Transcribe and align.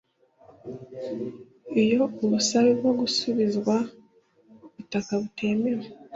iyo 1.83 2.01
ubusabe 2.23 2.71
bwo 2.79 2.91
gusubizwa 2.99 3.75
ubutaka 4.79 5.13
butemewe 5.21 5.85